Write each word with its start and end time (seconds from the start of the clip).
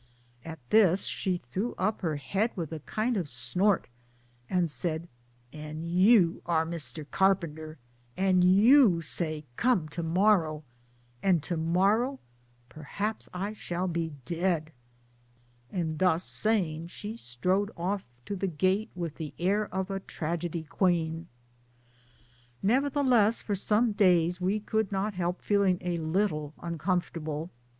At 0.43 0.57
this 0.71 1.05
she 1.05 1.37
threw 1.37 1.75
up 1.77 2.01
her 2.01 2.15
head 2.15 2.53
with 2.55 2.71
a 2.71 2.79
kind 2.79 3.15
of 3.17 3.29
snort, 3.29 3.87
and 4.49 4.71
said:" 4.71 5.07
And 5.53 5.87
you 5.87 6.41
are 6.47 6.65
Mr. 6.65 7.05
Carpenter 7.11 7.77
1 8.17 8.25
and 8.25 8.43
you 8.43 9.03
say 9.03 9.45
come 9.57 9.87
to 9.89 10.01
morrow 10.01 10.63
and 11.21 11.43
to 11.43 11.55
morrow 11.55 12.19
perhaps 12.67 13.29
I 13.31 13.53
shall 13.53 13.87
be 13.87 14.13
dead 14.25 14.71
\" 15.09 15.37
And 15.71 15.99
thus 15.99 16.23
saying 16.23 16.87
she 16.87 17.15
strode 17.15 17.69
off 17.77 18.03
to 18.25 18.35
the 18.35 18.47
gate 18.47 18.89
with 18.95 19.17
the 19.17 19.35
air 19.37 19.71
of 19.71 19.91
a 19.91 19.99
tragedy 19.99 20.63
queen. 20.63 21.27
Nevertheless 22.63 23.43
for 23.43 23.53
some 23.53 23.91
days 23.91 24.41
we 24.41 24.59
could 24.59 24.91
not 24.91 25.13
help 25.13 25.43
feel 25.43 25.61
ing 25.61 25.77
a 25.81 25.99
little 25.99 26.55
uncomfortable. 26.59 27.51